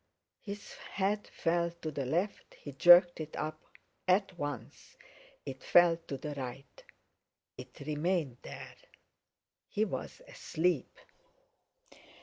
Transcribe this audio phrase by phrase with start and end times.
[0.41, 3.61] His head fell to the left, he jerked it up
[4.07, 4.97] at once;
[5.45, 6.83] it fell to the right.
[7.55, 8.77] It remained there;
[9.69, 10.97] he was asleep.